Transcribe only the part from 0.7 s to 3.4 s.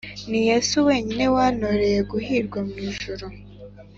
wenyine wantoreye guhirwa mu ijuru